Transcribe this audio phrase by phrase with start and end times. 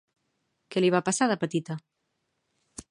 [0.75, 1.77] Què li va passar de petita?